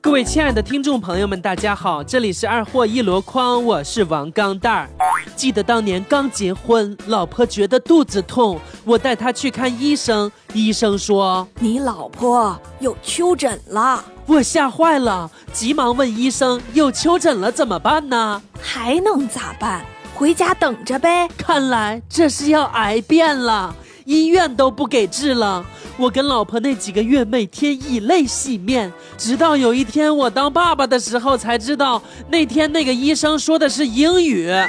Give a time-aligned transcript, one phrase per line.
[0.00, 4.88] 各位亲爱的听众朋友们，大家好，这里是二货一箩筐，我是王钢蛋儿。
[5.34, 18.40] 记得当年刚结婚，老婆觉得肚子痛，我带她去看医生，医生说你老婆有丘疹了，我吓坏了，急忙问医生有丘疹了怎么办呢？
[18.60, 19.84] 还能咋办？
[20.14, 21.28] 回家等着呗。
[21.36, 23.74] 看来这是要癌变了，
[24.08, 25.62] 医院都不给治了。
[25.98, 34.50] 我跟老婆那几个月每天以泪洗面，直到有一天我当爸爸的时候才知道，那天那个医生说的是英语。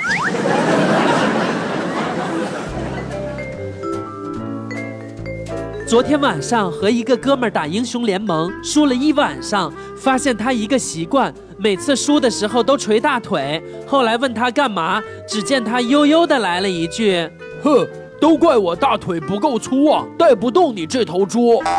[5.88, 13.64] 昨天晚上和一个哥们儿打英雄联盟，输了一晚上，发现他一个习惯，每次输的时候都捶大腿。
[13.88, 17.28] 后来问他干嘛，只见他悠悠的来了一句
[17.64, 17.88] ：“哼，
[18.20, 21.64] 都怪我大腿不够粗啊，带不动你这头猪。”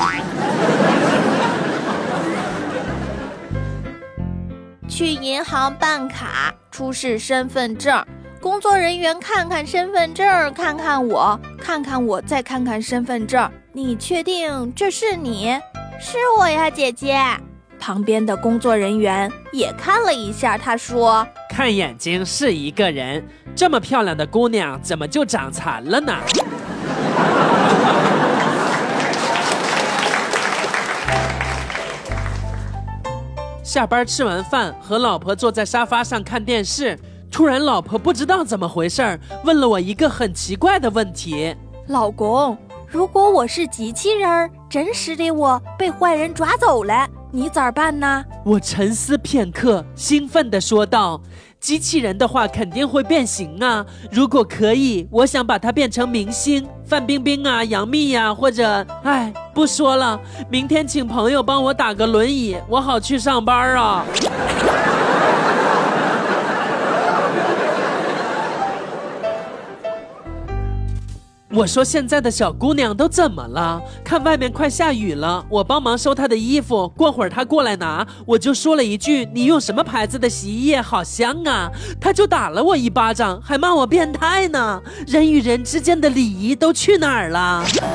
[4.88, 8.04] 去银行办卡，出示身份证，
[8.40, 13.48] 工作人员看看身份证，看看我，看看我，再看看身份证。
[13.72, 15.58] 你确定这是你？
[16.00, 17.16] 是我呀，姐姐。
[17.78, 26.12] 旁边的工作人员也看了一下，他说：“看眼睛是一个人，这么漂亮的姑娘怎么就长残了呢？”
[33.62, 36.98] 下班吃完饭，和老婆坐在沙发上看电视，
[37.30, 41.54] 突然老婆不知道怎么回事儿，问了我一个很奇怪的问题
[41.86, 42.58] ：“老公。”
[42.92, 48.24] 如果我是机器人儿，真实的我被坏人抓走了，你咋办呢？
[48.44, 51.22] 我沉思片刻，兴奋地说道
[51.60, 53.84] ：“机器人的话肯定会变形啊！
[54.10, 58.84] 如果可以，我想把它变成明星，范冰冰啊，杨幂呀，或者……
[59.04, 60.18] 哎，不说了，
[60.50, 64.04] 明天请朋友帮我打个轮椅，我好去上班啊。”
[71.52, 73.82] 我说现在的小姑娘都怎么了？
[74.04, 76.88] 看外面快下雨了，我帮忙收她的衣服。
[76.90, 80.80] 过会儿她过来拿，我就说了一句：“你用什么牌子的洗衣液？
[80.80, 81.68] 好香啊！”
[82.00, 84.80] 她就打了我一巴掌，还骂我变态呢。
[85.08, 87.64] 人与人之间的礼仪都去哪儿了？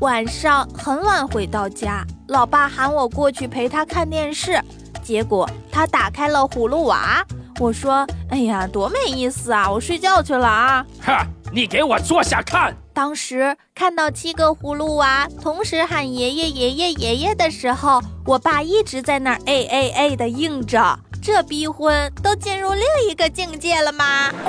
[0.00, 4.60] 晚上很晚回到家，老爸喊我过去陪他看电视，
[5.00, 7.24] 结果他打开了葫芦娃。
[7.62, 9.70] 我说：“哎呀，多没意思啊！
[9.70, 12.76] 我睡觉去了啊！”哈，你给我坐下看。
[12.92, 20.98] 当时看到七个葫芦娃同时喊爷爷爷爷爷爷的时候，我爸一直在那儿哎哎哎的应着。
[21.22, 24.32] 这逼婚都进入另一个境界了吗？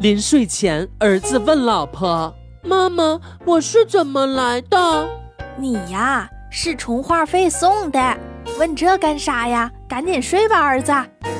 [0.00, 5.08] 临睡前，儿子问老婆：“妈妈，我是怎么来的？”
[5.58, 7.98] 你呀是充话费送的，
[8.58, 9.70] 问这干啥呀？
[9.88, 10.92] 赶紧睡吧，儿子。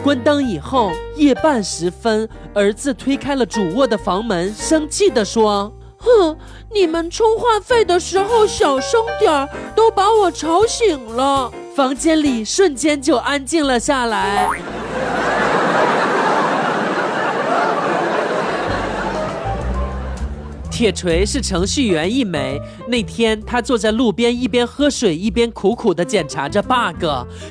[0.03, 6.37] 关灯以后，夜半时分，儿子推开了主卧的房门，生气地说：“哼，
[6.73, 14.49] 你们充话费的时候小声点儿，都把我吵醒了。”房间里瞬间就安静了下来。
[20.77, 22.61] 铁锤是程序员一枚。
[22.87, 27.03] 那天，他坐在路边，一边喝水，一边苦苦地检查着 bug。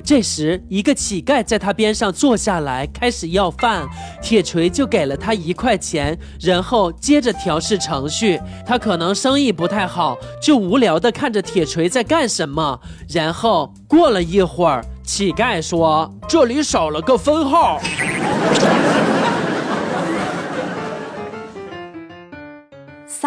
[0.03, 3.89] 这时，一个乞丐在他边上坐下来，开始要饭。
[4.21, 8.39] 铁锤就给了他一块钱，然后接着调试程序。
[8.63, 12.79] 他可能生意不太好，就无聊地看着铁锤在干什么。
[13.09, 17.81] 然后过了一会儿，乞丐说：“这里少了个分号。”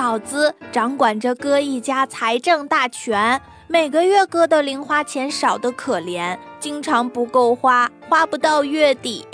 [0.08, 9.26] 嫂子掌管着哥一家财政大权，每个月哥的零花钱少得可怜，经常不够花，花不到月底。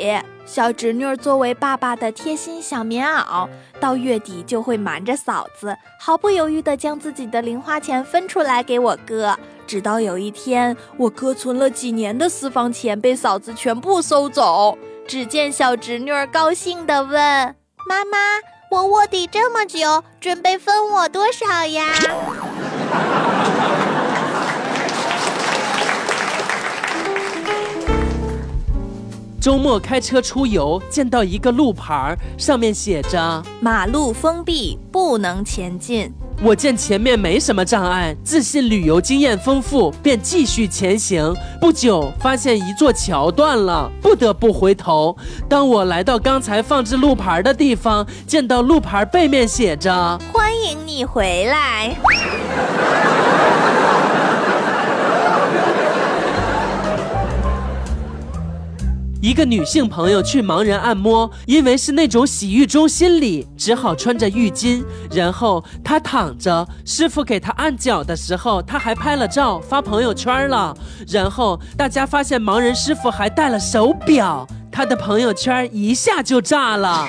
[0.44, 9.38] 小侄女作为爸爸的贴心小棉袄，到月底就会瞒着嫂子，毫不犹豫地将自己的零花钱分出来给我哥。
[9.68, 14.76] 直到有一天，我哥存了几年的私房钱被嫂子全部收走，
[15.06, 17.12] 只见小侄女高兴地问
[17.88, 18.18] 妈妈。
[18.70, 21.86] 我卧底这么久，准备分我多少呀？
[29.40, 36.10] 周末开车出游，见到一个路牌，上面写着“马路封闭，不能前进”。
[36.42, 41.34] 我见前面没什么障碍，自信旅游经验丰富，便继续前行。
[41.60, 45.16] 不久，发现一座桥断了，不得不回头。
[45.48, 51.96] 当我来到刚才放置路牌的地方，见到路牌背面写着“欢迎你回来”。
[59.24, 64.84] 一个女性朋友去盲人按摩，因为是那种洗浴中心里，只好穿着浴巾。
[65.10, 70.76] 然后她躺着，师傅给她按脚的时候，她还拍了照发朋友圈了。
[71.08, 77.08] 然后大家发现盲人师傅还戴了手表，她的朋友圈一下就炸了。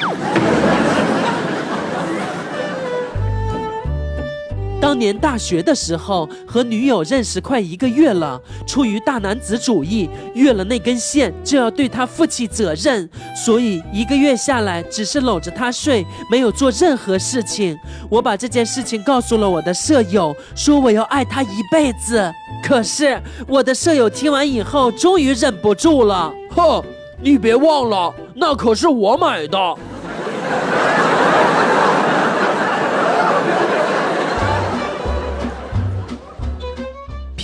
[4.82, 17.78] 当年大学的时候，和女友认识快一个月了，出于大男子主义，越了那根线就要对她负起责任，所以一个月下来只是搂着她睡，没有做任何事情。
[18.10, 22.32] 我把这件事情告诉了我的舍友，说我要爱她一辈子。
[22.64, 26.84] 可是我的舍友听完以后，终于忍不住了，哼，
[27.22, 29.58] 你别忘了，那可是我买的。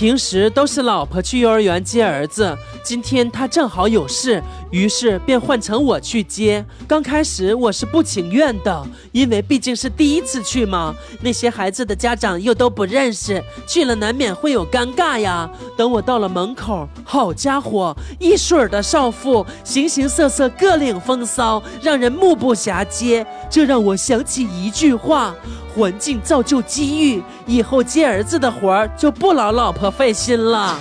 [0.02, 4.42] 平时都是老婆去幼儿园接儿子，今天他正好有事，
[4.72, 6.64] 于是便换成我去接。
[6.88, 15.48] 刚开始我是不情愿的，因为毕竟是第一次去嘛，那些孩子的家长又都不认识，去了难免会有尴尬呀。
[15.76, 23.24] 等我到了门口，好家伙，一水儿的少妇，形形色色，各领风骚，让人目不暇接。
[23.48, 25.32] 这让我想起一句话。
[25.74, 30.78] 环境造就机遇，以后接儿子的活儿就不劳老婆费心了。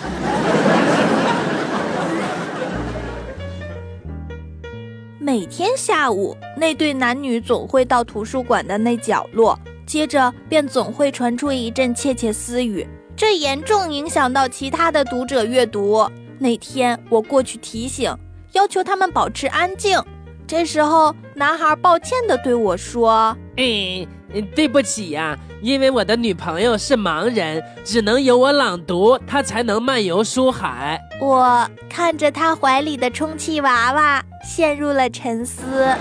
[5.31, 12.86] 每天下午，那对男女总会到图书馆的那角落，接着便总会传出一阵窃窃私语，
[13.16, 16.06] 这严重影响到其他的读者阅读。
[16.38, 18.13] 那天我过去提醒，
[18.51, 19.98] 要求他们保持安静。
[20.45, 24.08] 这时候，男孩抱歉地对我说：“哎。”
[24.56, 30.98] 对不起呀，因为我的女朋友是盲人，只能由我朗读，她才能漫游书海。
[31.19, 35.94] 我看着她怀里的充气娃娃，陷入了沉思。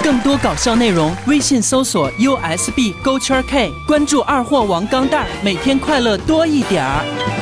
[0.00, 7.41] 更多搞笑内容，微信搜索 USB 勾圈 K，关注二货王钢蛋儿，每天快乐多一点儿。